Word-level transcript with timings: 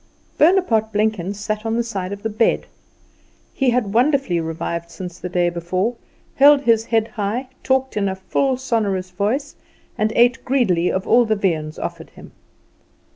Bonaparte 0.39 0.91
Blenkins 0.91 1.39
sat 1.39 1.63
on 1.63 1.77
the 1.77 1.83
side 1.83 2.11
of 2.11 2.23
the 2.23 2.29
bed. 2.31 2.65
He 3.53 3.69
had 3.69 3.93
wonderfully 3.93 4.39
revived 4.39 4.89
since 4.89 5.19
the 5.19 5.29
day 5.29 5.51
before, 5.51 5.95
held 6.37 6.61
his 6.61 6.85
head 6.85 7.09
high, 7.09 7.49
talked 7.61 7.95
in 7.95 8.09
a 8.09 8.15
full 8.15 8.57
sonorous 8.57 9.11
voice, 9.11 9.53
and 9.99 10.11
ate 10.15 10.43
greedily 10.43 10.91
of 10.91 11.05
all 11.07 11.25
the 11.25 11.35
viands 11.35 11.77
offered 11.77 12.09
him. 12.09 12.31